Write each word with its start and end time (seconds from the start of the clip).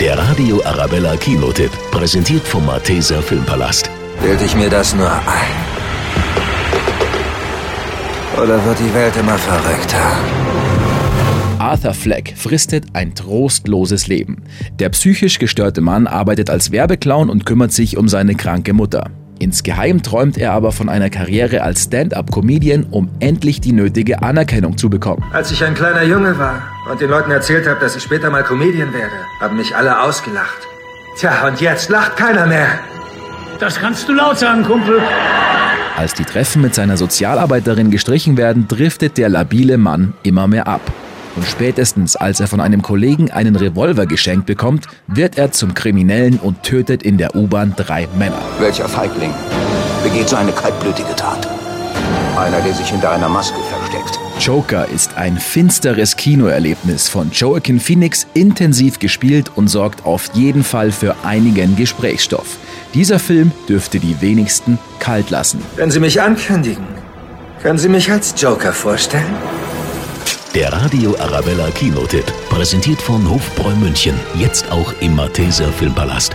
Der 0.00 0.16
Radio 0.16 0.62
Arabella 0.64 1.16
Kinotipp, 1.16 1.72
präsentiert 1.90 2.46
vom 2.46 2.64
Malteser 2.64 3.20
Filmpalast. 3.20 3.90
Bild 4.22 4.40
ich 4.40 4.54
mir 4.54 4.70
das 4.70 4.94
nur 4.94 5.10
ein? 5.10 5.56
Oder 8.40 8.64
wird 8.64 8.78
die 8.78 8.94
Welt 8.94 9.16
immer 9.16 9.36
verrückter? 9.36 10.12
Arthur 11.58 11.94
Fleck 11.94 12.34
fristet 12.36 12.84
ein 12.92 13.16
trostloses 13.16 14.06
Leben. 14.06 14.44
Der 14.78 14.90
psychisch 14.90 15.40
gestörte 15.40 15.80
Mann 15.80 16.06
arbeitet 16.06 16.48
als 16.48 16.70
Werbeclown 16.70 17.28
und 17.28 17.44
kümmert 17.44 17.72
sich 17.72 17.96
um 17.96 18.06
seine 18.06 18.36
kranke 18.36 18.74
Mutter. 18.74 19.10
Insgeheim 19.38 20.02
träumt 20.02 20.36
er 20.36 20.52
aber 20.52 20.72
von 20.72 20.88
einer 20.88 21.10
Karriere 21.10 21.62
als 21.62 21.84
Stand-up-Comedian, 21.84 22.86
um 22.90 23.08
endlich 23.20 23.60
die 23.60 23.72
nötige 23.72 24.22
Anerkennung 24.22 24.76
zu 24.76 24.90
bekommen. 24.90 25.24
Als 25.32 25.50
ich 25.52 25.62
ein 25.64 25.74
kleiner 25.74 26.02
Junge 26.02 26.38
war 26.38 26.62
und 26.90 27.00
den 27.00 27.10
Leuten 27.10 27.30
erzählt 27.30 27.68
habe, 27.68 27.78
dass 27.80 27.94
ich 27.94 28.02
später 28.02 28.30
mal 28.30 28.42
Comedian 28.42 28.92
werde, 28.92 29.14
haben 29.40 29.56
mich 29.56 29.76
alle 29.76 30.00
ausgelacht. 30.00 30.58
Tja, 31.16 31.46
und 31.46 31.60
jetzt 31.60 31.88
lacht 31.88 32.16
keiner 32.16 32.46
mehr. 32.46 32.80
Das 33.60 33.78
kannst 33.78 34.08
du 34.08 34.12
laut 34.12 34.38
sagen, 34.38 34.64
Kumpel. 34.64 35.00
Als 35.96 36.14
die 36.14 36.24
Treffen 36.24 36.62
mit 36.62 36.74
seiner 36.74 36.96
Sozialarbeiterin 36.96 37.90
gestrichen 37.90 38.36
werden, 38.36 38.68
driftet 38.68 39.18
der 39.18 39.28
labile 39.28 39.78
Mann 39.78 40.14
immer 40.22 40.46
mehr 40.46 40.68
ab. 40.68 40.80
Und 41.38 41.46
spätestens 41.46 42.16
als 42.16 42.40
er 42.40 42.48
von 42.48 42.60
einem 42.60 42.82
Kollegen 42.82 43.30
einen 43.30 43.54
Revolver 43.54 44.06
geschenkt 44.06 44.46
bekommt, 44.46 44.88
wird 45.06 45.38
er 45.38 45.52
zum 45.52 45.72
Kriminellen 45.72 46.40
und 46.40 46.64
tötet 46.64 47.04
in 47.04 47.16
der 47.16 47.36
U-Bahn 47.36 47.74
drei 47.76 48.08
Männer. 48.18 48.40
Welcher 48.58 48.88
Feigling 48.88 49.32
begeht 50.02 50.28
so 50.28 50.34
eine 50.34 50.50
kaltblütige 50.50 51.14
Tat? 51.14 51.48
Einer, 52.36 52.60
der 52.60 52.74
sich 52.74 52.88
hinter 52.88 53.12
einer 53.12 53.28
Maske 53.28 53.56
versteckt. 53.70 54.18
Joker 54.40 54.88
ist 54.88 55.16
ein 55.16 55.38
finsteres 55.38 56.16
Kinoerlebnis 56.16 57.08
von 57.08 57.30
Joaquin 57.30 57.78
Phoenix, 57.78 58.26
intensiv 58.34 58.98
gespielt 58.98 59.52
und 59.54 59.68
sorgt 59.68 60.04
auf 60.06 60.30
jeden 60.34 60.64
Fall 60.64 60.90
für 60.90 61.14
einigen 61.22 61.76
Gesprächsstoff. 61.76 62.56
Dieser 62.94 63.20
Film 63.20 63.52
dürfte 63.68 64.00
die 64.00 64.20
wenigsten 64.20 64.76
kalt 64.98 65.30
lassen. 65.30 65.62
Wenn 65.76 65.92
Sie 65.92 66.00
mich 66.00 66.20
ankündigen, 66.20 66.84
können 67.62 67.78
Sie 67.78 67.88
mich 67.88 68.10
als 68.10 68.34
Joker 68.36 68.72
vorstellen? 68.72 69.36
Der 70.58 70.72
Radio 70.72 71.16
Arabella 71.20 71.70
Kinotipp, 71.70 72.24
präsentiert 72.48 73.00
von 73.00 73.30
Hofbräu 73.30 73.76
München, 73.76 74.18
jetzt 74.34 74.68
auch 74.72 74.92
im 75.00 75.14
Malteser 75.14 75.68
Filmpalast. 75.68 76.34